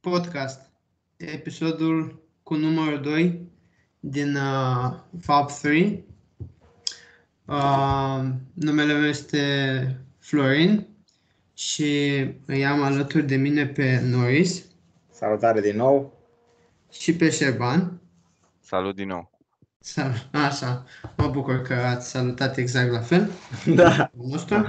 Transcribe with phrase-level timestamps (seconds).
[0.00, 0.60] podcast,
[1.16, 3.48] episodul cu numărul 2
[4.00, 6.04] din uh, FAB 3.
[7.44, 8.24] Uh,
[8.54, 10.86] numele meu este Florin
[11.54, 12.16] și
[12.46, 14.64] îi am alături de mine pe Norris
[15.10, 16.16] Salutare din nou!
[16.92, 18.00] și pe Șerban.
[18.60, 19.30] Salut din nou!
[19.80, 20.84] Sal- Așa,
[21.16, 23.30] mă bucur că ați salutat exact la fel.
[23.74, 24.56] Da, Nostru.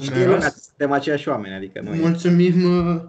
[0.00, 0.32] știi Numeros.
[0.34, 1.98] lumea, suntem aceiași oameni, adică nu e.
[2.00, 2.64] Mulțumim.
[2.86, 3.02] uh,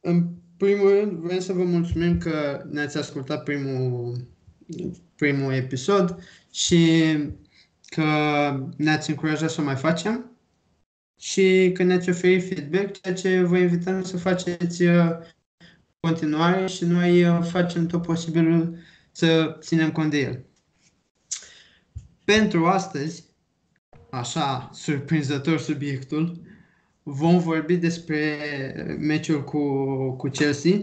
[0.00, 0.28] În
[0.62, 4.16] primul rând, vrem să vă mulțumim că ne-ați ascultat primul,
[5.16, 6.18] primul episod
[6.50, 7.14] și
[7.86, 8.04] că
[8.76, 10.30] ne-ați încurajat să o mai facem
[11.18, 15.10] și că ne-ați oferit feedback, ceea ce vă invităm să faceți uh,
[16.00, 18.78] în continuare și noi uh, facem tot posibilul
[19.12, 20.44] să ținem cont de el.
[22.24, 23.24] Pentru astăzi,
[24.10, 26.51] așa surprinzător subiectul,
[27.02, 28.36] vom vorbi despre
[28.98, 29.60] meciul cu,
[30.12, 30.80] cu Chelsea,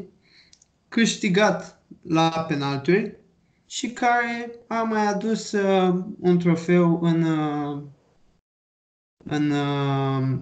[0.88, 3.17] câștigat la penalturi
[3.66, 7.81] și care a mai adus uh, un trofeu în uh,
[9.23, 10.40] în uh,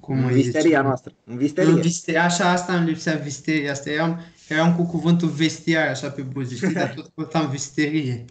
[0.00, 0.80] cum îi Visteria zice?
[0.82, 1.12] noastră.
[1.24, 1.74] În În visterie.
[1.80, 6.54] visteria, așa, asta îmi lipsea visteria, asta eram, eram cu cuvântul vestiar așa pe buze,
[6.54, 8.24] știi, dar tot căutam visterie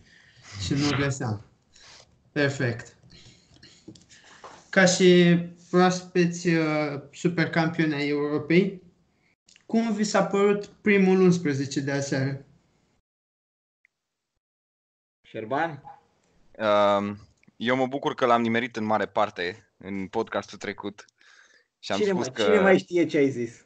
[0.66, 1.46] și nu găseam.
[2.32, 2.96] Perfect.
[4.70, 5.38] Ca și
[5.70, 8.82] proaspeți uh, supercampioni ai Europei,
[9.66, 12.46] cum vi s-a părut primul 11 de aseară?
[15.22, 15.84] Șerban?
[16.58, 17.18] Um,
[17.56, 21.06] Eu mă bucur că l-am nimerit în mare parte în podcastul trecut
[21.80, 23.66] și am Cine, spus mai, că cine mai știe ce ai zis?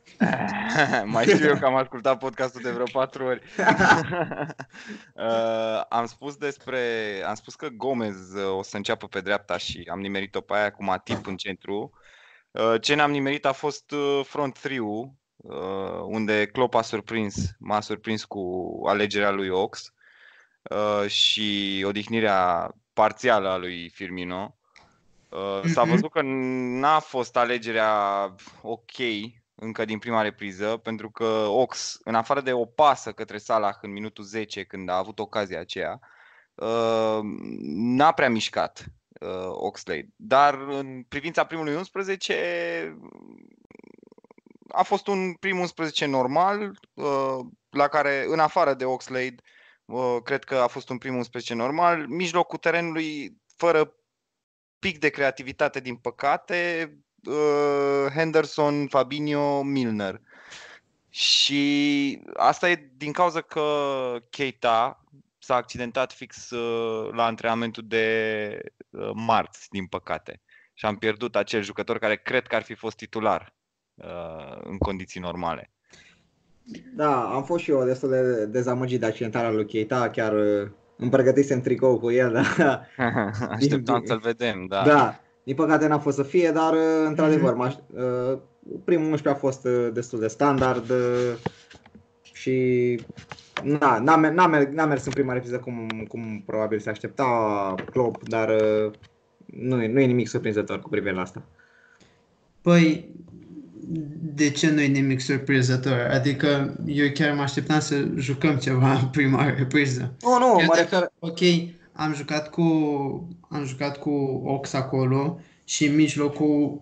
[1.06, 3.42] mai știu eu că am ascultat podcastul de vreo patru ori.
[5.14, 6.80] uh, am spus despre
[7.28, 10.72] am spus că Gomez uh, o să înceapă pe dreapta și am nimerit-o pe aia
[10.72, 11.92] cu Matip în centru.
[12.52, 15.10] Uh, ce n-am nimerit a fost uh, front 3 uh,
[16.06, 19.94] unde Klopp a surprins, m-a surprins cu alegerea lui Ox
[20.62, 24.58] uh, și odihnirea parțială a lui Firmino.
[25.34, 25.90] Uh, S-a Mhm.
[25.90, 27.96] văzut că n-a fost alegerea
[28.62, 28.92] ok
[29.56, 33.92] încă din prima repriză, pentru că Ox, în afară de o pasă către Salah în
[33.92, 36.00] minutul 10, când a avut ocazia aceea,
[36.56, 37.20] uh,
[37.74, 38.86] n-a prea mișcat
[39.22, 40.08] uh, Oxlade.
[40.16, 42.98] Dar în privința primului 11,
[44.68, 47.40] a fost un prim 11 normal, uh,
[47.70, 49.36] la care, în afară de Oxlade,
[49.86, 52.08] uh, cred că a fost un prim 11 normal.
[52.08, 53.94] Mijlocul terenului, fără
[54.84, 56.92] pic de creativitate, din păcate,
[57.26, 60.22] uh, Henderson, Fabinho, Milner.
[61.10, 63.64] Și asta e din cauza că
[64.30, 65.04] Keita
[65.40, 68.08] s-a accidentat fix uh, la antrenamentul de
[68.90, 70.42] uh, marți, din păcate.
[70.74, 73.54] Și am pierdut acel jucător care cred că ar fi fost titular
[73.94, 75.72] uh, în condiții normale.
[76.96, 80.70] Da, am fost și eu destul de dezamăgit de accidentarea lui Keita, chiar uh,
[81.04, 82.88] îmi pregătisem tricou cu el, dar
[83.50, 84.84] Așteptam din- să-l vedem, da.
[84.86, 88.38] da, din păcate n-a fost să fie, dar uh, într-adevăr, m-aș- uh,
[88.86, 91.34] primul 11 a fost uh, destul de standard uh,
[92.34, 93.00] și
[93.64, 97.26] na, n-a, mer- n-a, mer- n-a mers în prima repriză cum, cum probabil se aștepta
[97.92, 98.92] Klopp, dar uh,
[99.46, 101.42] nu e, nu e nimic surprinzător cu privire la asta.
[102.62, 103.10] Păi,
[104.36, 106.08] de ce nu e nimic surprinzător?
[106.12, 110.14] Adică eu chiar mă așteptam să jucăm ceva în prima repriză.
[110.22, 111.40] Nu, nu, Chiar mă dacă, refer, Ok,
[111.92, 112.64] am jucat cu
[113.50, 116.82] am jucat cu Ox acolo și mijlocul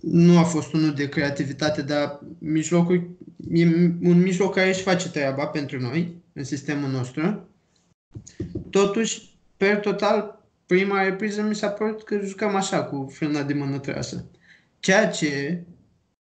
[0.00, 3.16] nu a fost unul de creativitate, dar mijlocul
[3.52, 3.66] e
[4.02, 7.48] un mijloc care își face treaba pentru noi în sistemul nostru.
[8.70, 13.78] Totuși, per total, prima repriză mi s-a părut că jucam așa, cu frâna de mână
[13.78, 14.24] trasă.
[14.80, 15.62] Ceea ce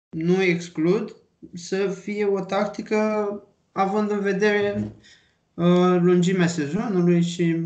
[0.10, 1.16] nu exclud
[1.54, 2.98] să fie o tactică
[3.72, 4.96] având în vedere
[5.54, 7.58] uh, lungimea sezonului și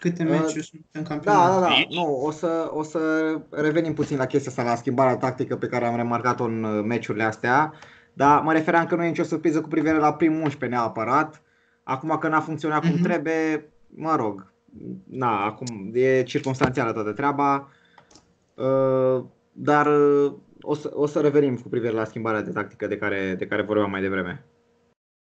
[0.00, 1.50] câte Uh, meciuri sunt în Da, campionat.
[1.54, 1.66] da, da.
[1.66, 1.94] Aici?
[1.94, 3.00] Nu, o să, o să
[3.50, 7.24] revenim puțin la chestia asta, la schimbarea tactică pe care am remarcat-o în uh, meciurile
[7.24, 7.72] astea.
[8.12, 11.42] Dar mă refeream că nu e nicio surpriză cu privire la primul 11 neapărat.
[11.82, 13.02] Acum că n-a funcționat cum Mhm.
[13.02, 14.52] trebuie, mă rog,
[15.04, 17.68] na, acum e circumstanțială toată treaba.
[18.54, 22.96] Uh, Dar uh, o să, o să revenim cu privire la schimbarea de tactică de
[22.98, 24.44] care, de care vorbeam mai devreme.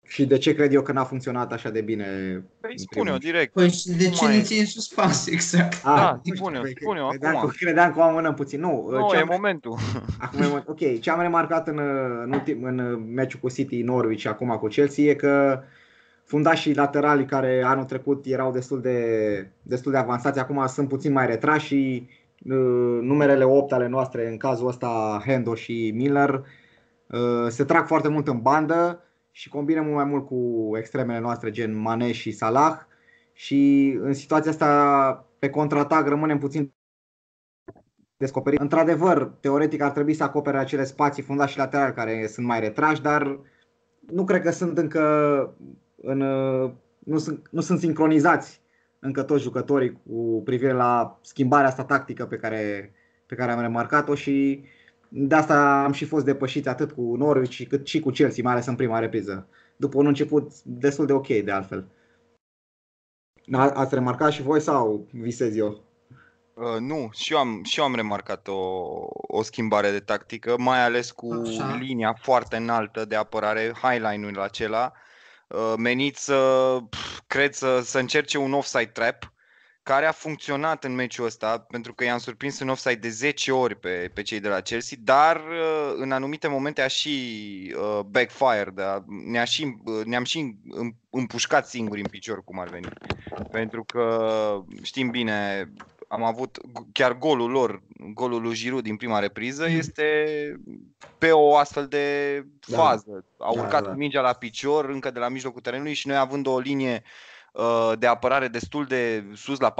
[0.06, 2.05] Și de ce cred eu că n-a funcționat așa de bine.
[2.61, 3.53] Păi în spune-o primul- direct.
[3.53, 4.43] Păi și de Nu ce mai ne e.
[4.43, 5.82] ții în suspans, exact?
[5.82, 7.49] Da, nu știu, spune-o, păi, spune-o credeam acum.
[7.49, 8.61] Că, credeam că o amânăm puțin.
[8.61, 9.76] Nu, Nu, ce e am, momentul.
[10.19, 10.69] acum e moment.
[10.69, 11.79] Ok, ce am remarcat în,
[12.25, 15.62] în, ultim, în meciul cu City, Norwich și acum cu Chelsea e că
[16.25, 21.26] fundașii laterali care anul trecut erau destul de, destul de avansați, acum sunt puțin mai
[21.26, 22.18] retrași și uh,
[23.00, 26.44] numerele 8 ale noastre, în cazul ăsta Hendo și Miller,
[27.08, 31.50] uh, se trag foarte mult în bandă și combină mult mai mult cu extremele noastre
[31.50, 32.79] gen Mane și Salah
[33.32, 36.73] și în situația asta pe contratag rămânem puțin
[38.17, 38.61] descoperit.
[38.61, 43.02] Într-adevăr, teoretic ar trebui să acopere acele spații fundași și laterali care sunt mai retrași,
[43.02, 43.38] dar
[44.00, 45.55] nu cred că sunt încă
[45.96, 46.19] în,
[46.99, 48.61] nu, sunt, nu sunt sincronizați
[49.00, 52.93] încă toți jucătorii cu privire la schimbarea asta tactică pe care,
[53.27, 54.65] pe care am remarcat-o și
[55.09, 58.67] de asta am și fost depășiți atât cu Norwich cât și cu Chelsea, mai ales
[58.67, 59.49] în prima repriză.
[59.77, 61.89] După un început destul de ok de altfel.
[63.53, 65.87] Ați remarcat și voi sau visez eu?
[66.55, 68.61] Uh, nu, și eu, am, și eu am remarcat o,
[69.11, 71.77] o schimbare de tactică, mai ales cu Așa.
[71.81, 75.07] linia foarte înaltă de apărare, highline-ul acela, uh,
[75.77, 76.79] menit să,
[77.27, 79.33] cred, să, să încerce un offside trap,
[79.89, 83.75] care a funcționat în meciul ăsta, pentru că i-am surprins în offside de 10 ori
[83.75, 88.71] pe, pe cei de la Chelsea, dar uh, în anumite momente a și uh, backfire,
[88.75, 89.05] da?
[89.06, 90.56] ne-a și, uh, ne-am și
[91.11, 92.89] împușcat singuri în picior, cum ar veni.
[93.50, 95.71] Pentru că știm bine,
[96.08, 96.58] am avut
[96.93, 97.82] chiar golul lor,
[98.14, 99.78] golul lui Giroud din prima repriză, mm.
[99.78, 100.14] este
[101.19, 102.76] pe o astfel de da.
[102.76, 103.25] fază.
[103.38, 103.44] Da.
[103.44, 103.94] A urcat da, da.
[103.94, 107.02] mingea la picior încă de la mijlocul terenului și noi având o linie
[107.52, 109.75] uh, de apărare destul de sus, la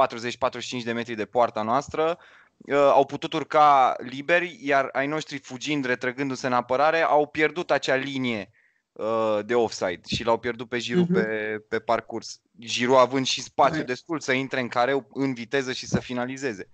[0.80, 2.19] 40-45 de metri de poarta noastră,
[2.58, 7.94] uh, au putut urca liberi, iar ai noștri fugind, retrăgându-se în apărare, au pierdut acea
[7.94, 8.50] linie
[8.98, 11.12] Uh, de offside și l-au pierdut pe Giroud uh-huh.
[11.12, 12.40] pe, pe parcurs.
[12.58, 13.86] Giroud având și spațiu păi.
[13.86, 16.68] destul să intre în careu în viteză și să finalizeze.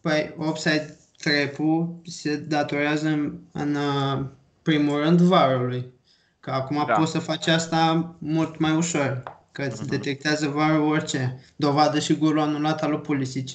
[0.00, 1.66] Păi, offside trap
[2.04, 4.24] se datorează în, în uh,
[4.62, 5.92] primul rând varului.
[6.40, 6.92] Că acum da.
[6.92, 9.22] poți să faci asta mult mai ușor.
[9.52, 9.88] Că îți uh-huh.
[9.88, 11.44] detectează varul orice.
[11.56, 13.48] Dovadă și golul anulat al lui Pulisic.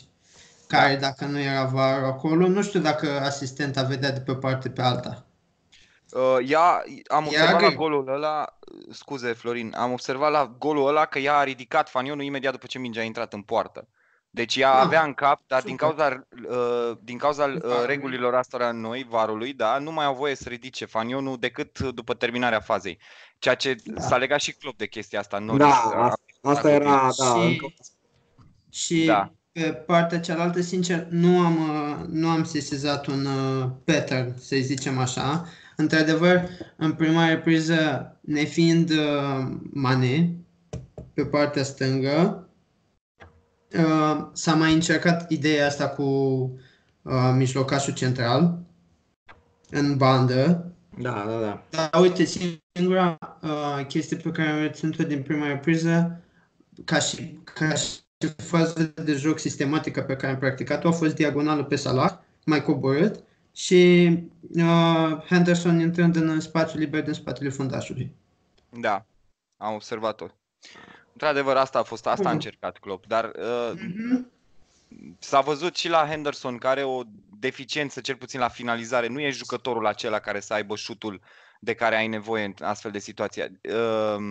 [0.68, 4.82] Care dacă nu era varul acolo, nu știu dacă asistenta vedea de pe parte pe
[4.82, 5.26] alta.
[6.14, 8.58] Uh, ea, am observat la golul ăla,
[8.92, 12.80] scuze Florin, am observat la golul ăla că ea a ridicat fanionul imediat după ce
[12.80, 13.88] mingea a intrat în poartă.
[14.30, 18.72] Deci ea ah, avea în cap, dar din cauza, uh, din cauza uh, regulilor astora
[18.72, 23.00] noi, varului, da, nu mai au voie să ridice fanionul decât după terminarea fazei.
[23.40, 24.02] Ceea ce da.
[24.02, 25.40] s-a legat și club de chestia asta.
[25.40, 27.36] Nu da, asta, asta era, da.
[27.40, 27.74] Și,
[28.70, 29.32] și da.
[29.52, 34.98] pe partea cealaltă, sincer, nu am, uh, nu am sesizat un uh, pattern, să zicem
[34.98, 35.46] așa.
[35.76, 40.36] Într-adevăr, în prima repriză, nefiind uh, Mane
[41.14, 42.48] pe partea stângă,
[43.78, 46.04] uh, s-a mai încercat ideea asta cu
[47.02, 48.60] uh, mijlocașul central
[49.70, 50.74] în bandă.
[51.02, 51.64] Da, da, da.
[51.70, 52.24] Dar uite,
[52.74, 56.22] singura uh, chestie pe care am reținut-o din prima repriză,
[56.86, 58.00] ca și, ca și
[58.36, 62.12] fază de joc sistematică pe care am practicat-o, a fost diagonalul pe Salah,
[62.46, 63.24] mai coborât,
[63.56, 64.10] și
[64.56, 68.16] uh, Henderson intrând în spațiu liber din spatele fundașului.
[68.70, 69.06] Da,
[69.58, 70.26] am observat-o.
[71.12, 74.26] Într-adevăr, asta a fost, asta a încercat Klopp, dar uh, uh-huh.
[75.20, 77.02] s-a văzut și la Henderson care are o
[77.40, 79.08] deficiență, cel puțin la finalizare.
[79.08, 81.22] Nu e jucătorul acela care să aibă șutul
[81.60, 83.60] de care ai nevoie în astfel de situație.
[83.64, 84.24] Uh,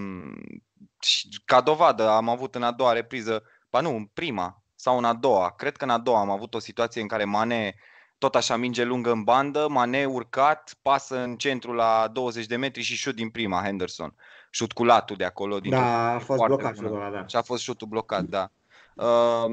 [1.45, 5.15] ca dovadă, am avut în a doua repriză, ba nu, în prima sau în a
[5.15, 7.75] doua, cred că în a doua am avut o situație în care Mane
[8.23, 12.83] tot așa minge lungă în bandă, Mane urcat, pasă în centru la 20 de metri
[12.83, 14.15] și șut din prima Henderson.
[14.51, 15.61] Șut cu latul de acolo.
[15.61, 17.27] Din da, a fost blocat șutul ăla, da.
[17.27, 18.51] Și a fost șutul blocat, da.
[18.95, 19.51] Uh,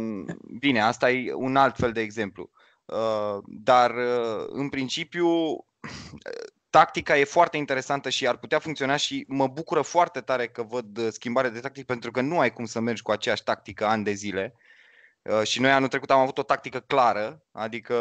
[0.60, 2.50] bine, asta e un alt fel de exemplu.
[2.86, 5.28] Uh, dar, uh, în principiu,
[6.70, 11.12] tactica e foarte interesantă și ar putea funcționa și mă bucură foarte tare că văd
[11.12, 14.12] schimbare de tactic pentru că nu ai cum să mergi cu aceeași tactică ani de
[14.12, 14.54] zile.
[14.56, 14.69] Uh,
[15.44, 17.96] și noi anul trecut am avut o tactică clară, adică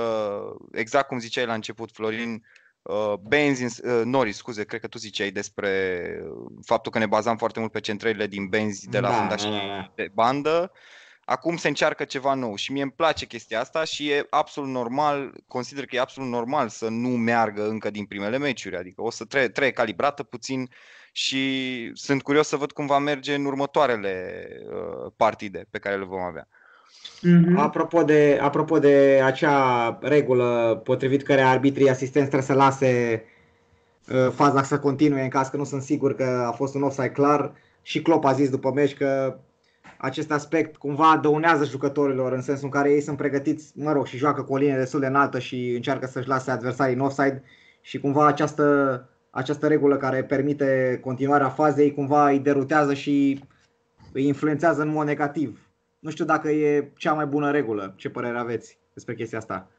[0.72, 2.42] exact cum ziceai la început, Florin,
[2.82, 6.02] uh, Benzi, uh, Norris, scuze, cred că tu ziceai despre
[6.64, 9.48] faptul că ne bazam foarte mult pe centrările din Benzi de la da, fundaș da,
[9.48, 9.92] da.
[9.94, 10.72] de bandă.
[11.24, 15.32] Acum se încearcă ceva nou și mie îmi place chestia asta și e absolut normal,
[15.46, 19.24] consider că e absolut normal să nu meargă încă din primele meciuri, adică o să
[19.24, 20.70] trebuie, trebuie calibrată puțin
[21.12, 24.48] și sunt curios să văd cum va merge în următoarele
[25.16, 26.48] partide pe care le vom avea.
[27.18, 27.56] Mm-hmm.
[27.56, 33.22] Apropo, de, apropo de acea regulă potrivit care arbitrii asistenți trebuie să lase
[34.08, 37.10] uh, faza să continue în caz că nu sunt sigur că a fost un offside
[37.10, 39.38] clar și Klopp a zis după meci că
[39.96, 44.16] acest aspect cumva dăunează jucătorilor în sensul în care ei sunt pregătiți, mă rog, și
[44.16, 47.42] joacă cu o linie destul de înaltă și încearcă să-și lase adversarii în offside
[47.80, 53.44] și cumva această, această regulă care permite continuarea fazei cumva îi derutează și
[54.12, 55.67] îi influențează în mod negativ
[55.98, 57.94] nu știu dacă e cea mai bună regulă.
[57.96, 59.70] Ce părere aveți despre chestia asta?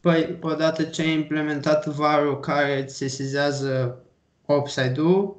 [0.00, 4.02] Păi, odată ce ai implementat var care îți sesizează
[4.46, 5.36] offside-ul,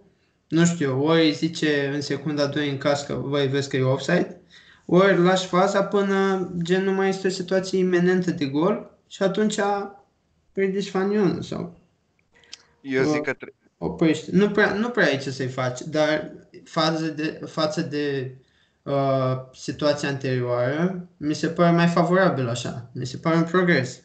[0.47, 4.41] nu știu, ori zice în secunda 2 în caz că voi vezi că e offside,
[4.85, 9.59] ori lași faza până gen nu mai este o situație iminentă de gol și atunci
[10.53, 11.77] ridici fanionul sau
[12.81, 14.29] Eu zic că tre- oprește.
[14.33, 16.31] Nu prea, nu prea ai ce să-i faci, dar
[16.63, 18.35] față de, față de
[18.87, 22.89] uh, situația anterioară, mi se pare mai favorabil așa.
[22.93, 24.01] Mi se pare un progres.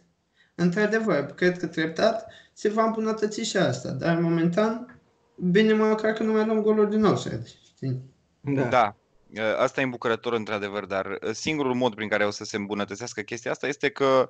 [0.55, 5.01] Într-adevăr, cred că treptat se va îmbunătăți și asta, dar momentan,
[5.37, 7.43] bine măcar că nu mai luăm goluri din offside,
[7.75, 8.03] știi?
[8.41, 8.63] Da.
[8.63, 8.97] Da.
[9.37, 13.21] Uh, Asta e îmbucurător într-adevăr, dar uh, singurul mod prin care o să se îmbunătățească
[13.21, 14.29] chestia asta este că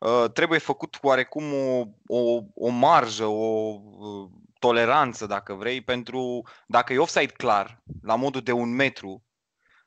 [0.00, 6.92] uh, trebuie făcut oarecum o, o, o marjă, o uh, toleranță, dacă vrei, pentru dacă
[6.92, 9.22] e offside clar, la modul de un metru,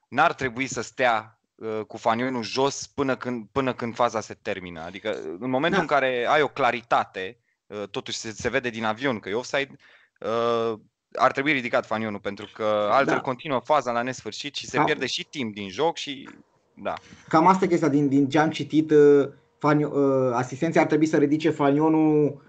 [0.07, 4.81] n-ar trebui să stea uh, cu fanionul jos până când, până când faza se termină.
[4.85, 5.81] Adică în momentul Da.
[5.81, 7.37] în care ai o claritate,
[7.67, 9.75] uh, totuși se, se vede din avion că e offside,
[10.19, 10.79] uh,
[11.13, 13.21] ar trebui ridicat fanionul pentru că altfel Da.
[13.21, 14.83] continuă faza la nesfârșit și se Da.
[14.83, 16.29] pierde și timp din joc și
[16.73, 16.93] da.
[17.27, 18.91] Cam asta e chestia din, din ce am citit.
[18.91, 22.41] uh, Fanio, uh, asistenții ar trebui să ridice fanionul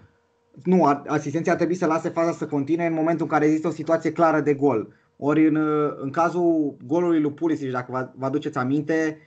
[0.63, 3.67] nu, ar- asistenții ar trebui să lase faza să continue în momentul în care există
[3.67, 4.93] o situație clară de gol.
[5.21, 9.17] Ori în, uh, în cazul golului lui Pulisic, dacă vă, vă aduceți aminte,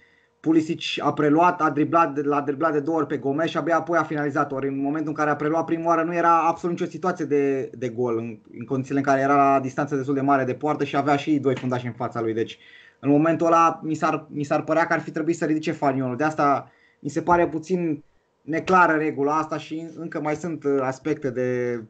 [0.40, 3.76] Pulisic a preluat, a driblat, de- l-a driblat de două ori pe Gomes și abia
[3.76, 4.52] apoi a finalizat.
[4.52, 7.70] Ori în momentul în care a preluat prima oară nu era absolut nicio situație de,
[7.78, 10.84] de gol, în, în condițiile în care era la distanță destul de mare de poartă
[10.84, 12.32] și avea și doi fundași în fața lui.
[12.32, 12.58] Deci
[13.00, 16.16] în momentul ăla mi s-ar, mi s-ar părea că ar fi trebuit să ridice fanionul.
[16.16, 16.70] De asta
[17.00, 18.04] mi se pare puțin
[18.42, 21.82] neclară regula asta și încă mai sunt uh, aspecte de,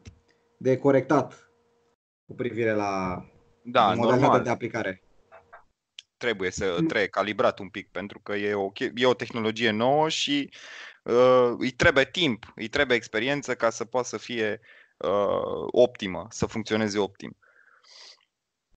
[0.57, 1.51] de corectat
[2.25, 3.25] cu privire la
[3.63, 4.43] Da, modalitatea normal.
[4.43, 5.01] de aplicare.
[6.17, 10.09] Trebuie să trebuie calibrat un pic pentru că e o, che- e o tehnologie nouă
[10.09, 10.49] și
[11.03, 14.59] uh, îi trebuie timp, îi trebuie experiență ca să poată să fie
[14.97, 17.37] uh, optimă, să funcționeze optim.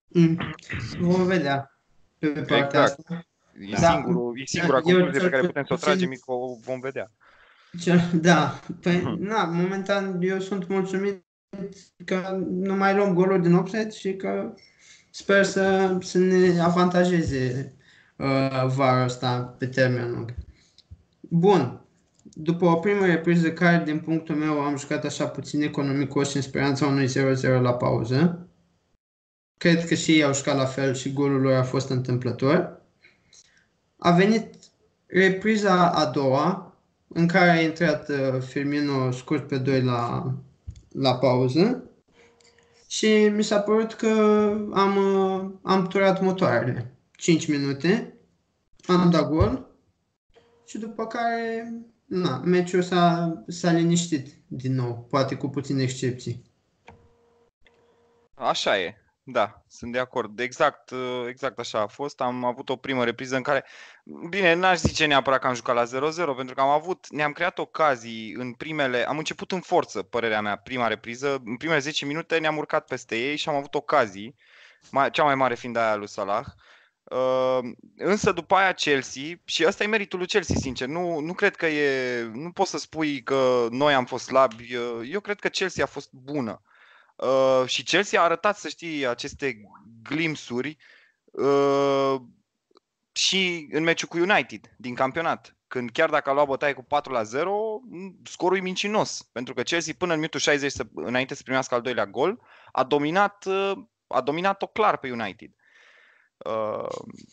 [0.09, 0.39] Mm.
[0.99, 1.79] Vom vedea
[2.19, 2.77] pe partea Exact.
[2.99, 3.27] asta.
[3.61, 3.91] E, Da.
[3.93, 6.33] singurul, e singura Eu concluzie pe cel care putem să o puțin- tragem, e că
[6.33, 7.11] o vom vedea.
[7.81, 9.23] Ce, da, păi, Mhm.
[9.23, 11.25] na, momentan eu sunt mulțumit
[12.05, 14.55] că nu mai luăm goluri din offset și că
[15.17, 17.75] sper să, să ne avantajeze
[18.17, 20.35] uh, vara asta pe termen lung.
[21.21, 21.81] Bun,
[22.23, 26.43] după o primă repriză care, din punctul meu, am jucat așa puțin economicos și în
[26.43, 28.49] speranța unui 0-0 la pauză,
[29.57, 32.83] cred că și ei au jucat la fel și golul lor a fost întâmplător.
[33.97, 34.55] A venit
[35.07, 36.77] repriza a doua,
[37.09, 40.33] în care a intrat uh, Firmino scurt pe 2 la,
[40.93, 41.86] la pauză
[42.89, 44.09] și mi s-a părut că
[44.73, 46.97] am, uh, am turat motoarele.
[47.17, 48.17] 5 minute,
[48.87, 49.71] am dat gol
[50.67, 51.73] și după care
[52.05, 56.43] na, meciul s-a, s-a liniștit din nou, poate cu puține excepții.
[58.35, 58.95] Așa e,
[59.29, 60.41] da, sunt de acord.
[60.41, 62.21] Exact, uh, exact așa a fost.
[62.21, 63.65] Am avut o primă repriză în care,
[64.29, 67.59] bine, n-aș zice neapărat că am jucat la 0-0, pentru că am avut, ne-am creat
[67.59, 71.43] ocazii în primele, am început în forță, părerea mea, prima repriză.
[71.45, 74.37] În primele 10 minute ne-am urcat peste ei și am avut ocazii,
[74.91, 76.45] mai, cea mai mare fiind aia lui Salah.
[77.05, 77.59] Uh,
[77.97, 81.67] însă după aia Chelsea, și ăsta e meritul lui Chelsea, sincer, nu, nu cred că
[81.67, 85.85] e, nu poți să spui că noi am fost slabi, uh, eu cred că Chelsea
[85.85, 86.63] a fost bună.
[86.63, 86.75] Uh,
[87.67, 89.61] și Chelsea a arătat, să știi, aceste
[90.03, 90.77] glimpsuri
[91.31, 92.17] uh,
[93.13, 95.57] și în meciul cu United din campionat.
[95.69, 99.29] Când chiar dacă a luat bătaie cu 4 la 0, m, scorul e mincinos.
[99.33, 102.41] Pentru că Chelsea până în minutul 60, să, înainte să primească al doilea gol,
[102.73, 103.73] a dominat, uh,
[104.07, 105.51] a dominat-o clar pe United.
[106.37, 106.89] Uh,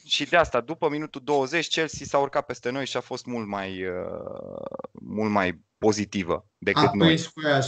[0.05, 3.47] și de asta, după minutul 20, Chelsea s-a urcat peste noi și a fost mult
[3.47, 7.07] mai, uh, mult mai pozitivă decât A noi.
[7.07, 7.67] prins curaj.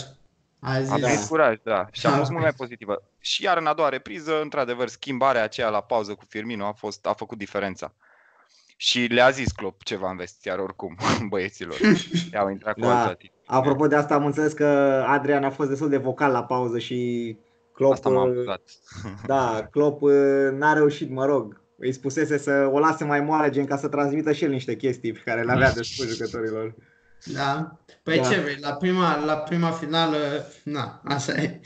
[0.66, 1.88] A A zis, prins curaj, da.
[1.92, 2.18] Și a Da.
[2.18, 3.04] fost mult mai pozitivă.
[3.20, 7.06] Și iar în a doua repriză, într-adevăr, schimbarea aceea la pauză cu Firmino a, fost,
[7.06, 7.94] a făcut diferența.
[8.78, 10.98] Și le-a zis Klopp ceva în vestiar oricum,
[11.30, 11.76] băieților.
[12.34, 12.98] I-au intrat cu Da.
[12.98, 13.34] altă atitudine.
[13.46, 14.66] Apropo de asta, am înțeles că
[15.08, 17.38] Adrian a fost destul de vocal la pauză și
[17.74, 18.62] Klopp, Asta m-a uh, amuzat.
[19.28, 20.12] da, Klopp uh,
[20.52, 24.32] n-a reușit, mă rog, îi spusese să o lase mai moale, gen ca să transmită
[24.32, 26.76] și el niște chestii pe care le avea de spus jucătorilor.
[27.26, 27.80] Da.
[28.04, 28.30] Păi Da.
[28.30, 31.60] ce vrei, la prima, la prima finală, na, așa e.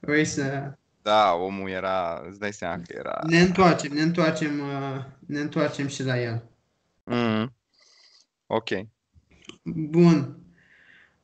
[0.00, 3.20] Vrei să Da, omul era, îți dai seama că era...
[3.26, 6.42] ne întoarcem, ne întoarcem, uh, ne întoarcem și la el.
[7.04, 7.54] Mm.
[8.46, 8.68] Ok.
[9.62, 10.36] Bun.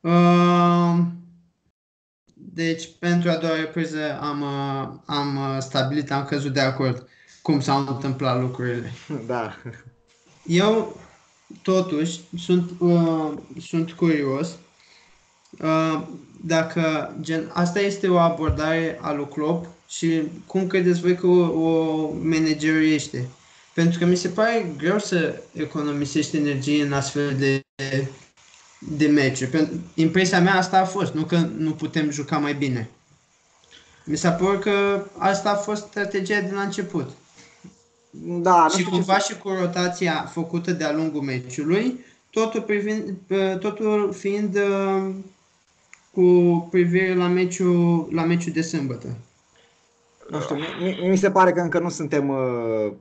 [0.00, 0.99] Uh,
[2.35, 7.09] Deci, pentru a doua repriză am, uh, am uh, stabilit, am căzut de acord
[7.42, 8.92] cum s-au întâmplat lucrurile.
[9.26, 9.57] Da.
[10.45, 11.00] Eu,
[11.73, 14.57] totuși, sunt, uh, sunt curios
[15.61, 16.03] uh,
[16.41, 21.63] dacă gen, asta este o abordare a lui Klopp și cum credeți voi că o,
[21.63, 23.29] o manageriește?
[23.75, 27.63] Pentru că mi se pare greu să economisești energie în astfel de,
[28.79, 29.69] de meciuri.
[29.95, 32.91] Impresia mea asta a fost, nu că nu putem juca mai bine.
[34.05, 37.11] Mi s-a părut că asta a fost strategia de la început.
[38.11, 43.17] Da, și cumva și cu rotația făcută de-a lungul meciului, totul, privind,
[43.61, 45.15] totul fiind uh,
[46.12, 49.17] cu privire la meciul, la meciul de sâmbătă.
[50.31, 52.93] Nu știu, mi, mi se pare că încă nu suntem uh,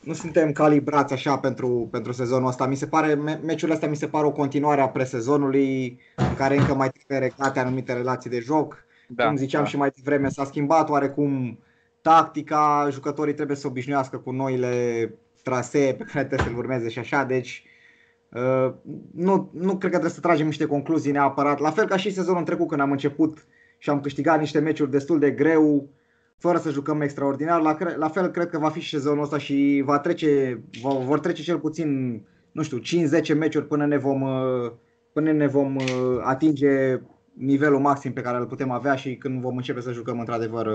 [0.00, 2.66] nu suntem calibrați așa pentru, pentru sezonul ăsta.
[2.66, 3.14] Mi se pare,
[3.44, 7.58] meciul ăsta mi se pare o continuare a presezonului în care încă mai trebuie reglate
[7.58, 8.84] anumite relații de joc.
[9.08, 9.68] Da, Cum ziceam da.
[9.68, 11.58] și mai devreme, s-a schimbat oarecum
[12.06, 16.88] tactica, jucătorii trebuie să se obișnuiască cu noile trasee pe care trebuie să le urmeze
[16.88, 17.64] și așa, deci
[18.32, 18.72] uh,
[19.14, 21.58] nu, nu cred că trebuie să tragem niște concluzii neapărat.
[21.58, 23.46] La fel ca și sezonul trecut când am început
[23.78, 25.88] și am câștigat niște meciuri destul de greu,
[26.38, 27.60] fără să jucăm extraordinar.
[27.60, 31.20] La, la fel cred că va fi și sezonul ăsta și va trece, va, vor
[31.20, 32.20] trece cel puțin,
[32.52, 32.78] nu știu,
[33.34, 34.72] 5-10 meciuri până ne vom, uh,
[35.12, 35.84] până ne vom uh,
[36.22, 37.00] atinge
[37.32, 40.66] nivelul maxim pe care îl putem avea și când vom începe să jucăm într-adevăr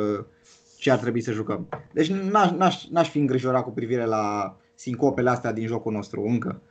[0.82, 1.70] ce ar trebui să jucăm.
[1.94, 6.62] Deci n-aș, n-aș, n-aș fi îngrijorat cu privire la sincopele astea din jocul nostru încă.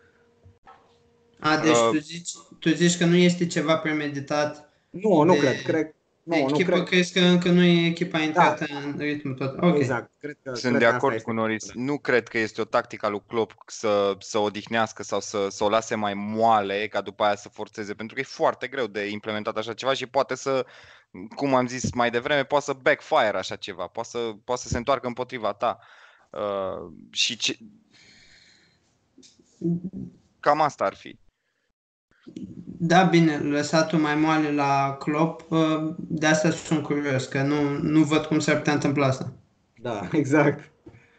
[1.39, 4.73] A, deci uh, tu, zici, tu zici că nu este ceva premeditat?
[4.91, 5.39] Nu, nu de...
[5.39, 5.63] cred.
[5.63, 6.89] Cred, nu, echipă, nu cred.
[6.89, 8.79] crezi că încă nu e echipa intrată da.
[8.79, 9.57] în ritmul tot.
[9.57, 9.77] Okay.
[9.77, 10.11] Exact.
[10.19, 11.73] Cred că, Sunt cred de acord cu Noris.
[11.73, 15.65] Nu cred că este o tactică a lui Klopp să, să odihnească sau să, să
[15.65, 19.07] o lase mai moale ca după aia să forțeze, pentru că e foarte greu de
[19.07, 20.67] implementat așa ceva și poate să,
[21.37, 24.77] cum am zis mai devreme, poate să backfire așa ceva, poate să, poate să se
[24.77, 25.79] întoarcă împotriva ta.
[26.31, 27.59] Uh, și ce...
[30.41, 31.19] Cam asta ar fi.
[32.83, 38.03] Da, bine, lăsatul mai moale la Klopp, uh, de asta sunt curios, că nu, nu
[38.03, 39.33] văd cum s-ar putea întâmpla asta.
[39.81, 40.71] Da, exact.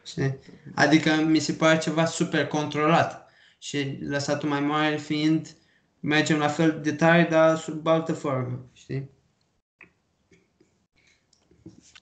[0.05, 0.39] Știi?
[0.75, 5.55] Adică mi se pare ceva super controlat și lăsatul mai moale fiind
[5.99, 9.09] mergem la fel de tare, dar sub altă formă, știi?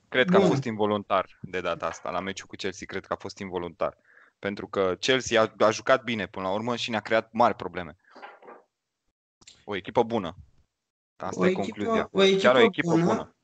[0.08, 0.46] Cred că Bun.
[0.46, 2.10] a fost involuntar de data asta.
[2.10, 3.96] La meciul cu Chelsea cred că a fost involuntar.
[4.38, 7.96] Pentru că Chelsea a, a jucat bine până la urmă și ne-a creat mari probleme.
[9.64, 10.36] O echipă bună.
[11.16, 12.08] Asta o e echipă, concluzia.
[12.12, 13.34] O echipă Chiar o echipă bună, bună.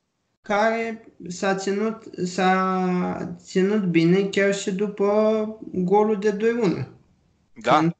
[0.41, 6.37] Care s-a ținut, s-a ținut bine chiar și după golul de
[6.83, 6.87] 2-1.
[7.53, 7.77] Da.
[7.77, 7.95] Când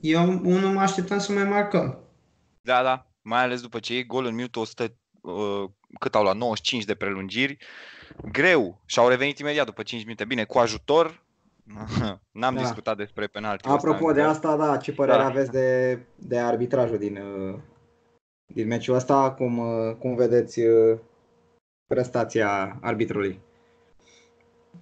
[0.00, 1.98] eu unul mă așteptam să mai marcăm.
[2.60, 3.06] Da, da.
[3.22, 6.94] Mai ales după ce e gol în minutul 100, uh, cât au luat, 95 de
[6.94, 7.56] prelungiri.
[8.32, 8.82] Greu.
[8.86, 10.24] Și au revenit imediat după 5 minute.
[10.24, 11.24] Bine, cu ajutor,
[12.40, 12.60] N-am da.
[12.60, 13.68] discutat despre penalti.
[13.68, 15.24] Apropo de asta, da, ce părere da.
[15.24, 17.58] aveți de, de arbitrajul din, uh,
[18.46, 19.30] din meciul ăsta?
[19.30, 20.98] Cum, uh, cum vedeți uh,
[21.86, 23.40] prestația arbitrului?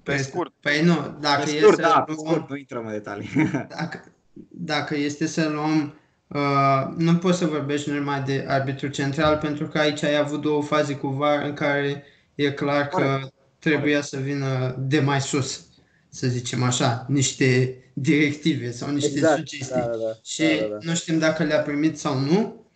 [0.02, 0.52] Pe scurt.
[0.60, 3.28] Păi nu, dacă pe scurt, da, pe scurt, nu intrăm în detalii.
[3.76, 4.04] Dacă,
[4.50, 5.98] dacă este să luăm
[6.28, 10.62] Uh, nu poți să vorbești numai de arbitru central pentru că aici ai avut două
[10.62, 13.20] faze cu VAR în care e clar că
[13.58, 15.67] trebuia să vină de mai sus
[16.08, 19.74] să zicem așa, niște directive sau niște exact, sugestii.
[19.74, 20.78] Da, da, da, și da, da, da.
[20.80, 22.66] nu știm dacă le-a primit sau nu.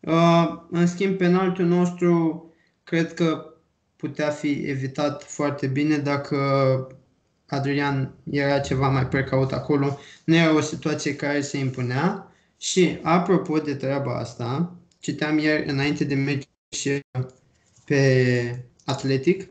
[0.00, 2.42] Uh, în schimb, penaltul nostru
[2.84, 3.54] cred că
[3.96, 6.36] putea fi evitat foarte bine dacă
[7.46, 9.98] Adrian era ceva mai precaut acolo.
[10.24, 12.32] Nu era o situație care se impunea.
[12.60, 16.48] Și apropo de treaba asta, citeam ieri înainte de meci
[17.84, 19.50] pe Atletic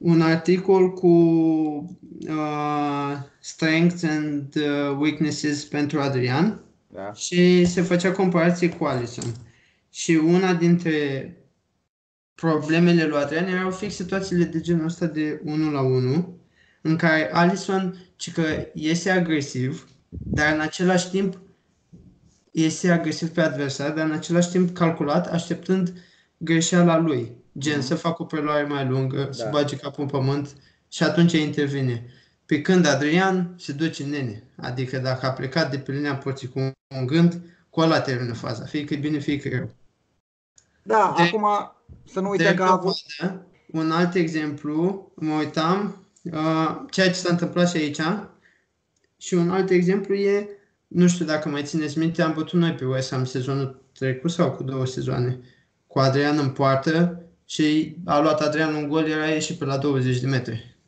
[0.00, 1.06] un articol cu
[2.28, 7.12] uh, strengths and uh, weaknesses pentru Adrian da.
[7.12, 9.34] și se făcea comparație cu Alisson.
[9.90, 11.34] Și una dintre
[12.34, 16.38] problemele lui Adrian erau fix situațiile de genul ăsta de 1 la 1,
[16.80, 18.42] în care Alisson ci că
[18.74, 21.38] iese agresiv, dar în același timp
[22.50, 25.92] iese agresiv pe adversar, dar în același timp calculat, așteptând
[26.36, 27.39] greșeala lui.
[27.58, 27.84] Gen, mm-hmm.
[27.84, 29.32] să facă o preluare mai lungă, da.
[29.32, 30.56] să bage capul în pământ
[30.88, 32.06] și atunci intervine.
[32.46, 34.42] Pe când Adrian se duce în nene.
[34.56, 36.58] Adică dacă a plecat de pe linia porții cu
[36.96, 38.64] un gând, cu ăla termină faza.
[38.64, 39.70] Fie că bine, fie că rău.
[40.82, 41.46] Da, de, acum
[42.04, 42.94] să nu uităm că a avut...
[43.72, 48.00] Un alt exemplu, mă uitam, uh, ceea ce s-a întâmplat și aici,
[49.16, 50.48] și un alt exemplu e,
[50.86, 54.50] nu știu dacă mai țineți minte, am bătut noi pe West Ham sezonul trecut sau
[54.50, 55.40] cu două sezoane,
[55.86, 60.20] cu Adrian în poartă și a luat Adrian un gol, era ieșit pe la 20
[60.20, 60.78] de metri.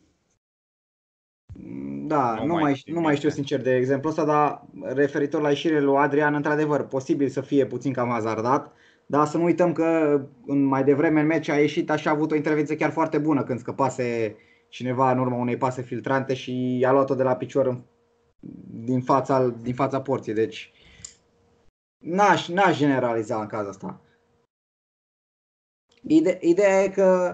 [2.07, 5.49] Da, nu, nu, mai, știu, nu mai știu sincer de exemplu ăsta, dar referitor la
[5.49, 8.73] ieșirea lui Adrian, într-adevăr, posibil să fie puțin cam hazardat,
[9.07, 12.31] Dar să nu uităm că în mai devreme în meci a ieșit așa a avut
[12.31, 14.37] o intervenție chiar foarte bună când scăpase
[14.69, 17.83] cineva în urma unei pase filtrante și a luat-o de la picior în,
[18.85, 20.35] din, fața, din fața porții.
[20.35, 20.73] Deci
[21.99, 24.01] n-aș, n-aș generaliza în cazul ăsta.
[26.07, 27.33] Ide- ideea e că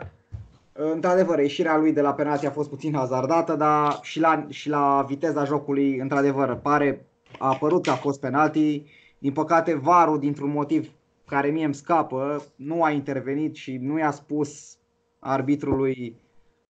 [0.73, 5.05] într-adevăr, ieșirea lui de la penalti a fost puțin hazardată, dar și la, și la
[5.09, 7.07] viteza jocului, într-adevăr, pare,
[7.39, 8.83] a apărut că a fost penalti.
[9.19, 10.91] Din păcate, varul, dintr-un motiv
[11.27, 14.77] care mie îmi scapă, nu a intervenit și nu i-a spus
[15.19, 16.17] arbitrului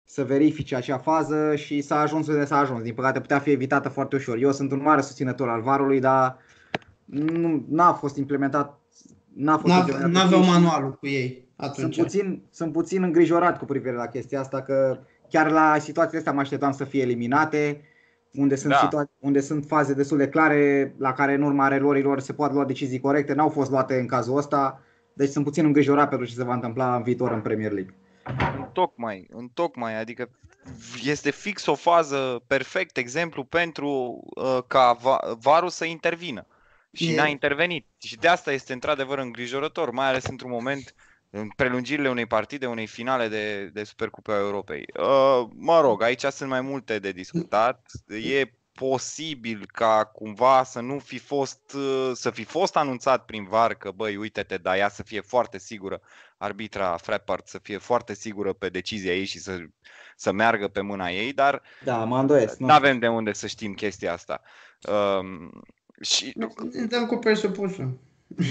[0.05, 2.83] să verifice acea fază și s-a ajuns unde s-a ajuns.
[2.83, 4.37] Din păcate putea fi evitată foarte ușor.
[4.37, 6.37] Eu sunt un mare susținător al varului, dar
[7.05, 8.81] nu n-a fost implementat.
[9.35, 11.95] N-a fost n aveau manualul cu ei atunci.
[11.95, 16.33] Sunt puțin, sunt puțin îngrijorat cu privire la chestia asta, că chiar la situația asta
[16.33, 17.81] mă așteptam să fie eliminate,
[18.33, 18.79] unde sunt, da.
[18.79, 22.65] situa- unde sunt faze destul de clare la care în urma erorilor se pot lua
[22.65, 26.45] decizii corecte, n-au fost luate în cazul ăsta, deci sunt puțin îngrijorat pentru ce se
[26.45, 27.95] va întâmpla în viitor în Premier League.
[28.57, 30.31] În tocmai, în tocmai, adică
[31.05, 34.97] este fix o fază perfect exemplu pentru uh, ca
[35.41, 36.47] varul să intervină.
[36.93, 37.17] Și e...
[37.17, 37.87] n-a intervenit.
[37.99, 40.95] Și de asta este într-adevăr îngrijorător, mai ales într-un moment
[41.31, 44.85] în prelungirile unei partide, unei finale de, de Supercupa Europei.
[44.99, 47.91] Uh, mă rog, aici sunt mai multe de discutat.
[48.07, 53.75] E posibil ca cumva să nu fi fost, uh, să fi fost anunțat prin VAR
[53.75, 56.01] că băi, uite-te, dar ea să fie foarte sigură,
[56.37, 59.59] arbitra Frappart să fie foarte sigură pe decizia ei și să,
[60.17, 63.75] să meargă pe mâna ei, dar da, mă îndoiesc, nu avem de unde să știm
[63.75, 64.41] chestia asta.
[64.89, 65.63] Um,
[66.01, 66.33] și...
[66.73, 67.99] Ne dăm cu presupusul.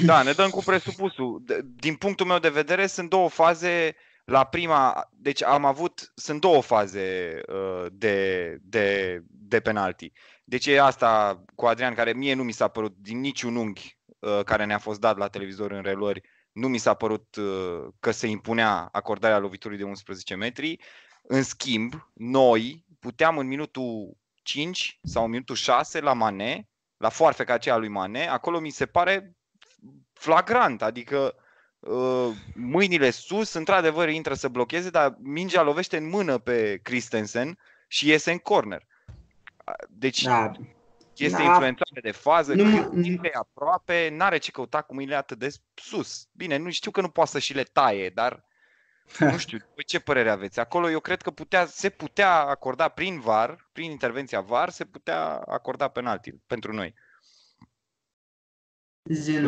[0.06, 1.44] Da, ne dăm cu presupusul.
[1.76, 3.96] Din punctul meu de vedere, sunt două faze.
[4.26, 10.12] La prima, deci am avut, sunt două faze uh, de, de, de penalti.
[10.44, 14.44] Deci e asta cu Adrian, care mie nu mi s-a părut din niciun unghi uh,
[14.44, 18.28] care ne-a fost dat la televizor în reluări, nu mi s-a părut uh, că se
[18.28, 20.80] impunea acordarea loviturii de 11 metri.
[21.22, 27.54] În schimb, noi puteam în minutul 5 sau în minutul 6 la Mane, la foarfeca
[27.54, 29.36] aceea lui Mane, acolo mi se pare
[30.14, 31.36] flagrant, adică
[31.80, 37.58] uh, mâinile sus, într-adevăr intră să blocheze, dar mingea lovește în mână pe Christensen
[37.88, 38.86] și iese în corner.
[39.90, 40.52] Deci da.
[41.16, 41.44] este da.
[41.44, 45.50] influențare de fază, nu, cât timp e aproape, n-are ce căuta cu mâinile atât de
[45.74, 46.28] sus.
[46.32, 48.46] Bine, nu știu că nu poate să și le taie, dar
[49.20, 50.60] nu știu, voi ce părere aveți?
[50.60, 55.22] Acolo eu cred că putea, se putea acorda prin VAR, prin intervenția VAR, se putea
[55.36, 56.94] acorda penalti pentru noi.
[59.04, 59.40] Zi,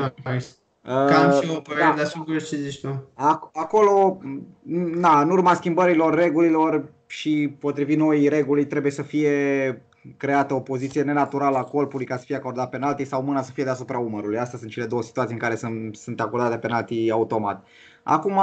[0.84, 1.94] Cam uh, și o părere, da.
[1.96, 3.12] dar sigur ce zici tu.
[3.54, 4.20] Acolo,
[4.64, 9.84] na, în urma schimbărilor regulilor și potrivit noi regulii trebuie să fie
[10.18, 13.64] creată o poziție nenaturală a corpului ca să fie acordat penalti sau mâna să fie
[13.64, 14.38] deasupra umărului.
[14.38, 17.68] Astea sunt cele două situații în care sunt, sunt acordate penalti automat.
[18.04, 18.40] Acum,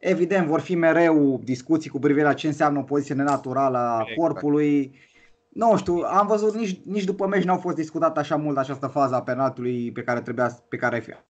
[0.00, 4.18] evident, vor fi mereu discuții cu privire la ce înseamnă o poziție nenaturală a exact.
[4.18, 4.98] corpului
[5.48, 9.14] nu știu, am văzut nici, nici după meci n-au fost discutat așa mult această fază
[9.14, 11.24] a penaltului pe care trebuia, pe care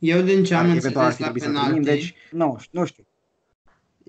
[0.00, 3.04] eu din ce am înțeles la penalti, deci nu, nu știu.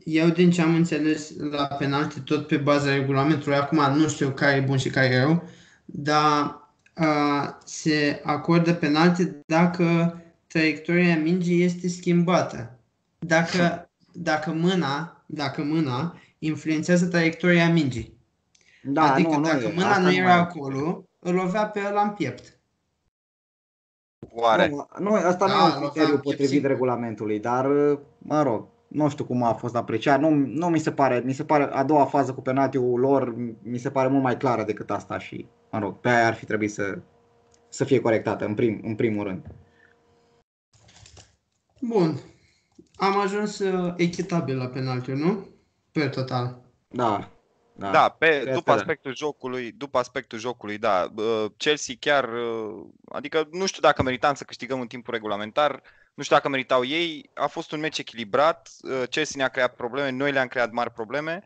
[0.03, 4.55] Eu din ce am înțeles la penalti, tot pe baza regulamentului, acum nu știu care
[4.55, 5.43] e bun și care e rău,
[5.85, 6.59] dar
[6.97, 12.79] uh, se acordă penalti dacă traiectoria mingii este schimbată.
[13.25, 18.19] Dacă, dacă mâna, dacă mâna influențează traiectoria mingii.
[18.83, 22.59] Da, adică nu, dacă nu mâna nu era acolo, îl lovea pe ăla în piept.
[24.33, 24.69] Oare?
[24.69, 27.65] Nu, nu asta da, nu e un criteriu potrivit regulamentului, dar,
[28.17, 30.19] mă rog, nu știu cum a fost apreciat.
[30.19, 33.77] Nu, nu mi se pare, mi se pare a doua fază cu penaltiul lor mi
[33.77, 36.73] se pare mult mai clară decât asta și, mă rog, pe aia ar fi trebuit
[36.73, 36.99] să,
[37.69, 39.45] să fie corectată în, prim, în primul rând.
[41.81, 42.19] Bun.
[43.01, 45.47] Am ajuns uh, echitabil la penaltiuri, nu?
[45.91, 46.61] Pe total.
[46.87, 47.31] Da.
[47.73, 51.13] Da, da pe, după aspectul jocului, după aspectul jocului, da,
[51.57, 52.29] Chelsea chiar,
[53.11, 55.81] adică nu știu dacă meritam să câștigăm în timpul regulamentar,
[56.13, 58.69] nu știu dacă meritau ei, a fost un meci echilibrat,
[59.09, 61.43] Chelsea ne-a creat probleme, noi le-am creat mari probleme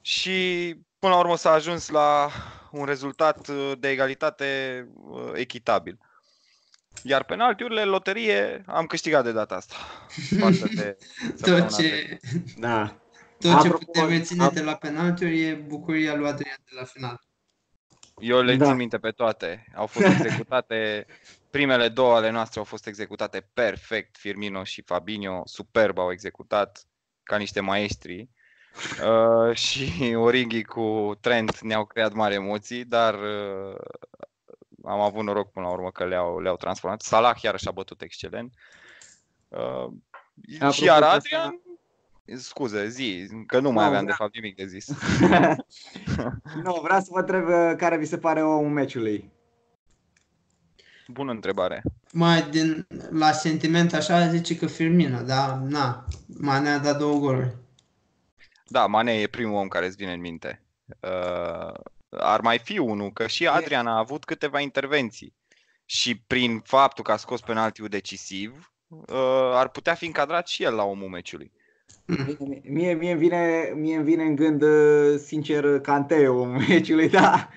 [0.00, 2.28] și până la urmă s-a ajuns la
[2.70, 4.88] un rezultat de egalitate
[5.34, 5.98] echitabil.
[7.02, 9.74] Iar penaltiurile, loterie, am câștigat de data asta.
[10.74, 10.96] de
[11.44, 12.18] Tot ce...
[12.58, 13.00] Da.
[13.38, 17.20] Tot Apropo, ce putem reține de la penaltiuri e bucuria lui Adrian de la final.
[18.18, 18.66] Eu le da.
[18.66, 19.64] țin minte pe toate.
[19.74, 21.06] Au fost executate,
[21.50, 24.16] primele două ale noastre au fost executate perfect.
[24.16, 26.86] Firmino și Fabinho superb au executat
[27.22, 28.28] ca niște maestri.
[29.04, 33.76] Uh, și Origi cu Trent ne-au creat mari emoții, dar uh,
[34.86, 37.00] am avut noroc până la urmă că le-au, le-au transformat.
[37.00, 38.52] Salah chiar și-a bătut excelent.
[39.48, 39.58] Uh,
[40.54, 41.60] Apropo și iar de Adrian,
[42.36, 44.88] scuze, zi, că nu mai Nu, aveam de vreau- fapt nimic de zis.
[46.64, 49.32] nu, vreau să vă întreb uh, care vi se pare omul meciului.
[51.08, 51.82] Bună întrebare.
[52.12, 57.56] Mai din, la sentiment așa zice că Firmino, dar na, Mane a dat două goluri.
[58.68, 60.62] Da, Mane e primul om care îți vine în minte.
[61.00, 61.74] Uh,
[62.18, 65.34] ar mai fi unul, că și Adrian a avut câteva intervenții.
[65.84, 70.74] Și prin faptul că a scos penaltiul decisiv, uh, ar putea fi încadrat și el
[70.74, 71.52] la omul meciului.
[72.06, 77.08] Mie, mie, mie, îmi vine, mie îmi vine în gând, uh, sincer, Cante omul meciului,
[77.08, 77.48] da.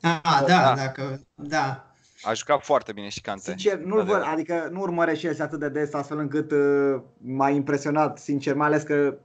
[0.00, 0.44] Ah, Da.
[0.46, 1.90] da, dacă, da.
[2.22, 3.42] A jucat foarte bine și Cante.
[3.42, 7.48] Sincer, nu-l văd, adică nu urmăresc și el atât de des, astfel încât uh, m-a
[7.48, 9.18] impresionat, sincer, mai ales că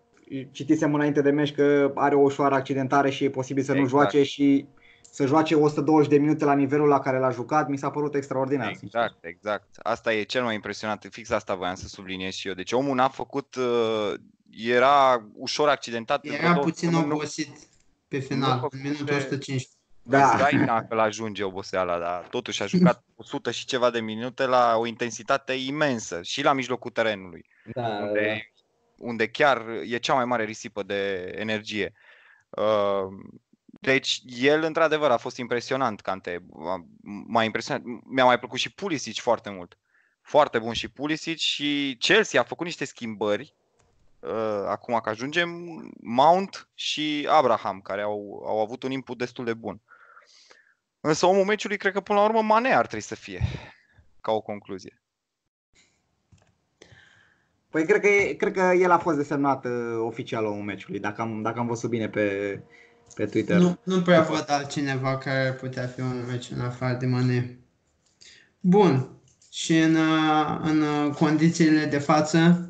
[0.51, 4.11] citisem înainte de meci că are o ușoară accidentare și e posibil să nu Exact.
[4.11, 4.65] joace și
[5.13, 8.75] să joace 120 de minute la nivelul la care l-a jucat, mi s-a părut extraordinar.
[8.75, 9.01] sincer.
[9.01, 9.67] Exact, exact.
[9.83, 11.07] Asta e cel mai impresionant.
[11.11, 12.53] Fix asta voiam să subliniez și eu.
[12.53, 14.13] Deci omul n-a făcut, uh,
[14.57, 16.23] era ușor accidentat.
[16.25, 17.49] între Era două puțin săptămâni, nu- obosit
[18.07, 19.69] pe nu final, în făcuse- minutul 115.
[20.03, 20.29] Da.
[20.29, 24.45] Îți dai seama că ajunge oboseala, dar totuși a jucat 100 și ceva de minute
[24.45, 28.50] la o intensitate imensă și la mijlocul terenului, Da, unde,
[29.01, 31.93] unde chiar e cea mai mare risipă de energie.
[32.49, 33.07] Uh,
[33.65, 36.39] Deci el într-adevăr a fost impresionant, Cante.
[36.39, 36.85] M-
[37.27, 37.81] M-a impresionat.
[38.03, 39.77] Mi-a mai plăcut și Pulisic foarte mult.
[40.21, 43.53] Foarte bun și Pulisic și Chelsea a făcut niște schimbări.
[44.19, 45.49] Uh, acum că ajungem,
[46.01, 49.81] Mount și Abraham, care au, au avut un input destul de bun.
[50.99, 53.41] Însă omul meciului, cred că până la urmă Mane ar trebui să fie,
[54.21, 55.00] ca o concluzie.
[57.71, 59.71] Păi cred că, e- cred că el a fost desemnat uh,
[60.05, 62.59] oficial omul meciului, dacă am, dacă am văzut bine pe,
[63.15, 63.57] pe Twitter.
[63.57, 67.59] Nu, nu prea văd altcineva care ar putea fi un meci în afară de Mane.
[68.59, 69.09] Bun.
[69.51, 72.69] Și în, uh, în uh, condițiile de față,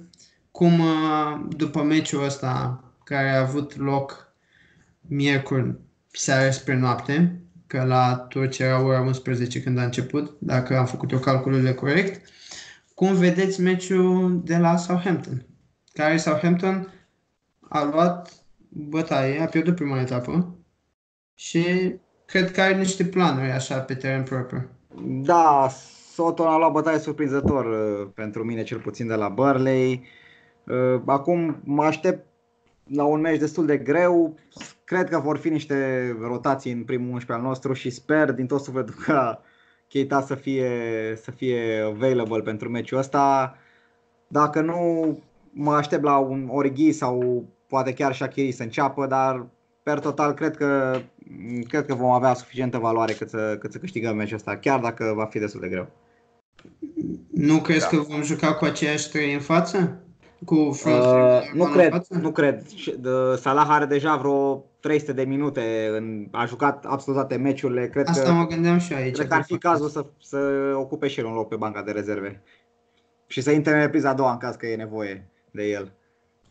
[0.52, 4.34] cum uh, după meciul ăsta care a avut loc
[5.02, 5.76] miercuri
[6.12, 11.12] seara spre noapte, că la Turcia era ora 11 când a început, dacă am făcut
[11.12, 12.30] eu calculele corect,
[13.02, 15.46] cum vedeți meciul de la Southampton?
[15.94, 16.94] Care Southampton
[17.70, 20.56] a luat bătaie, a pierdut prima etapă
[21.34, 24.70] și cred că are niște planuri așa pe teren propriu.
[25.04, 25.68] Da,
[26.14, 30.06] Soton a luat bătaie surprinzător uh, pentru mine, cel puțin de la Burley.
[30.66, 32.26] Uh, Acum mă aștept
[32.88, 34.38] la un meci destul de greu.
[34.84, 38.62] Cred că vor fi niște rotații în primul 11 al nostru și sper din tot
[38.62, 39.42] sufletul ca
[39.92, 40.70] Keita să fie,
[41.22, 43.56] să fie available pentru meciul ăsta.
[44.28, 45.18] Dacă nu,
[45.52, 49.46] mă aștept la un Origi sau poate chiar Shaqiri să înceapă, dar
[49.84, 51.00] per total cred că,
[51.68, 55.14] cred că vom avea suficientă valoare cât să, cât să câștigăm meciul ăsta, chiar dacă
[55.16, 55.88] va fi destul de greu.
[57.32, 57.98] Nu crezi Da.
[57.98, 60.02] că vom juca cu aceiași trei în față?
[60.46, 62.18] Cu front Uh, three nu în cred, față?
[62.22, 62.68] nu cred.
[62.70, 67.90] Și, de- Salah are deja vreo 300 de minute, în, a jucat absolut toate meciurile.
[67.90, 69.16] Cred Asta că, mă gândeam și eu aici.
[69.16, 69.74] cred că ar fi de fapt.
[69.76, 70.38] cazul să, să
[70.76, 72.44] ocupe și el un loc pe banca de rezerve.
[73.28, 75.94] Și să intre în repriza a doua în caz că e nevoie de el.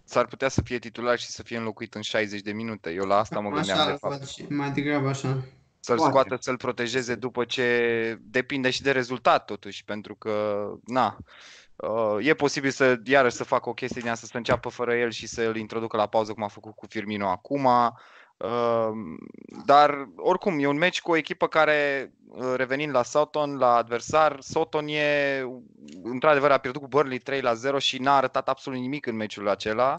[0.05, 2.91] S-ar putea să fie titular și să fie înlocuit în 60 de minute.
[2.91, 4.19] Eu la asta mă gândeam Așa de îl fapt.
[4.19, 5.45] văd și mai degrabă așa.
[5.81, 6.11] Să-l Poate.
[6.11, 11.17] scoată, să-l protejeze după ce depinde și de rezultat totuși, pentru că, na,
[11.77, 15.11] uh, e posibil să iarăși să facă o chestie din asta, să înceapă fără el
[15.11, 17.69] și să îl introducă la pauză cum a făcut cu Firmino acum.
[18.45, 18.91] Uh,
[19.65, 24.41] Dar oricum e un meci cu o echipă care, uh, revenind la Soton, la adversar,
[24.41, 25.41] Soton e,
[26.03, 29.49] într-adevăr a pierdut cu Burnley 3 la 0 și n-a arătat absolut nimic în meciul
[29.49, 29.99] acela.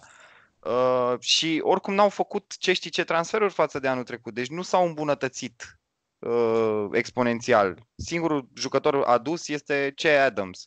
[0.59, 4.61] Uh, și oricum n-au făcut ce știi ce transferuri față de anul trecut, deci nu
[4.61, 5.79] s-au îmbunătățit
[6.19, 7.77] uh, exponențial.
[7.95, 10.65] Singurul jucător adus este ce Adams,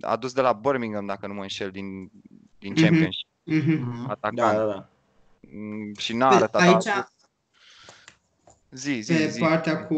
[0.00, 2.10] adus de la Birmingham, dacă nu mă înșel, din,
[2.58, 2.82] din Mhm.
[2.82, 4.10] Championship, Mhm.
[4.10, 4.36] atacant.
[4.36, 4.88] Da, da, da.
[5.50, 7.14] Mm, Și n-a Pe- arătat Aici, absolut-
[8.70, 9.38] Zi, zi, pe zi.
[9.40, 9.96] partea cu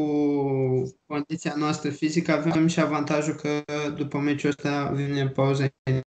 [1.06, 3.62] condiția noastră fizică, avem și avantajul că
[3.94, 5.66] după meciul ăsta vine pauza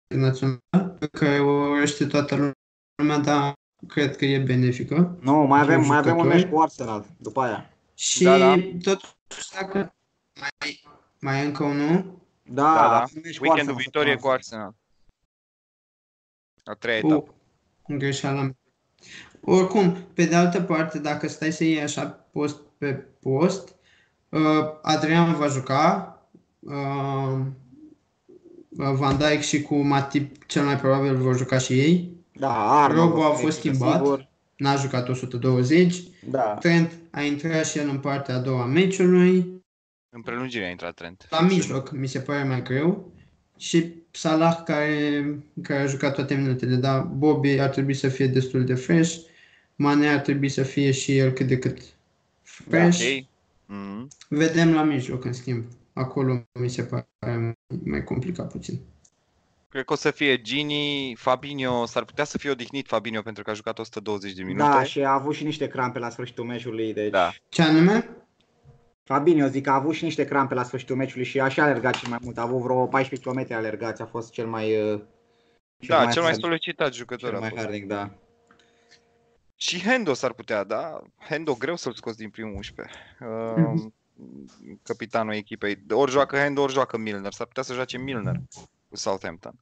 [0.07, 2.53] internațională, pe care o urăște toată
[2.95, 3.53] lumea, dar
[3.87, 5.17] cred că e benefică.
[5.21, 6.41] Nu, mai avem, mai avem un jucători.
[6.43, 7.73] meci cu Arsenal după aia.
[7.95, 8.55] Și Da, da.
[8.81, 9.95] totuși, dacă
[10.39, 10.83] mai,
[11.19, 13.01] mai e încă unul, Da, Da, da.
[13.01, 14.75] avem meci cu Weekendul Arsenal viitor e cu săptămâna Arsenal.
[16.63, 17.33] A treia cu etapă.
[17.87, 18.55] greșeala mea.
[19.45, 23.75] Oricum, pe de altă parte, dacă stai să iei așa post pe post,
[24.29, 24.39] uh,
[24.81, 26.17] Adrian va juca,
[26.59, 27.39] uh,
[28.69, 32.11] Van Dijk și cu Matip cel mai probabil vor juca și ei.
[32.33, 33.95] Da, Arnold Robo a o să fost fie schimbat.
[33.95, 34.27] sigur.
[34.55, 36.01] N-a jucat 120.
[36.29, 36.41] Da.
[36.41, 39.61] Trent a intrat și el în partea a doua a meciului.
[40.09, 41.27] În prelungire a intrat Trent.
[41.29, 43.11] La mijloc mi se pare mai greu.
[43.57, 45.25] Și Salah care,
[45.61, 49.15] care a jucat toate minutele, dar Bobby ar trebui să fie destul de fresh,
[49.75, 51.77] Mane ar trebui să fie și el cât de cât
[52.41, 52.99] fresh.
[53.17, 53.25] Ok.
[53.65, 54.07] Mhm.
[54.29, 55.65] Vedem la mijloc, în schimb.
[55.93, 58.79] Acolo mi se pare mai complicat puțin.
[59.69, 63.49] Cred că o să fie Gini, Fabinho, s-ar putea să fie odihnit Fabinho pentru că
[63.49, 64.63] a jucat 120 de minute.
[64.63, 67.09] Da, și a avut și niște crampe la sfârșitul meciului, deci...
[67.11, 67.31] Da.
[67.49, 68.09] Ce anume?
[69.03, 72.09] Fabinho, zic, a avut și niște crampe la sfârșitul meciului și așa a alergat cel
[72.09, 72.37] mai mult.
[72.37, 74.91] A avut vreo 14 km alergați, a fost cel mai...
[74.93, 75.01] uh,
[75.87, 77.61] Da, cel mai hard- solicitat jucător Cel a mai fost.
[77.61, 78.09] harding, da.
[79.63, 81.01] Și Hendo s-ar putea, da?
[81.29, 82.95] Hendo greu să-l scoți din primul 11.
[83.19, 83.93] Uh, Mhm.
[84.83, 85.83] capitanul echipei.
[85.89, 87.33] Ori joacă Hendo, ori joacă Milner.
[87.33, 88.35] S-ar putea să joace Milner
[88.89, 89.53] cu Southampton.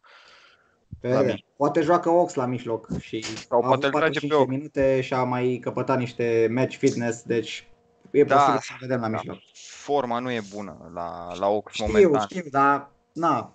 [1.00, 1.20] Vedem.
[1.20, 1.40] mijloc.
[1.56, 4.50] Poate joacă Ox la mijloc și Sau a poate avut îl trage pe 45 Ox.
[4.50, 7.68] minute și a mai căpătat niște match fitness, deci
[8.12, 8.36] e Da.
[8.36, 9.16] posibil să vedem la Da.
[9.18, 9.38] mijloc.
[9.54, 12.28] Forma nu e bună la, la Ox Știu, momentan.
[12.30, 13.54] știu, dar na,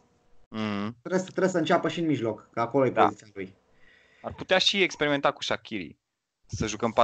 [0.48, 0.96] Mhm.
[1.00, 3.02] trebuie, să- trebuie să înceapă și în mijloc, că acolo e Da.
[3.04, 3.54] poziția lui.
[4.22, 5.96] Ar putea și experimenta cu Shakiri.
[6.48, 6.94] Să jucăm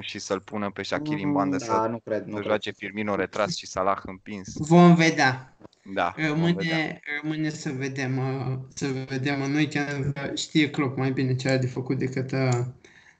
[0.00, 2.44] și să-l pună pe Shakiri în bandă da, să, nu cred, nu să cred.
[2.46, 4.52] joace Firmino retras și Salah împins.
[4.56, 5.56] Vom vedea.
[5.94, 6.76] Da, vom vedea.
[6.76, 10.04] Rămâne, rămâne să vedem, uh, să vedem în weekend.
[10.16, 12.58] uh, Știe Klopp mai bine ce are de făcut decât, uh,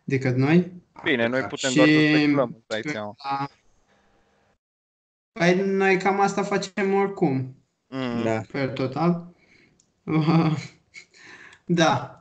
[0.04, 0.72] decât noi.
[1.02, 1.46] Bine, noi Da.
[1.46, 3.14] putem Și- doar să speculăm, îți dai seama.
[3.24, 3.48] Da.
[5.32, 7.56] Păi noi cam asta facem oricum,
[7.88, 8.22] Mhm.
[8.24, 8.40] Da.
[8.52, 9.34] pe total.
[10.04, 10.54] Uh,
[11.64, 12.12] Da.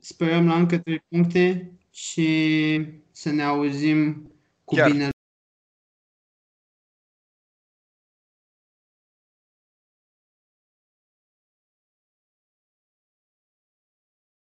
[0.00, 2.28] Sperăm la încă 3 puncte și
[3.10, 4.30] să ne auzim
[4.64, 4.90] cu Chiar.
[4.90, 5.08] bine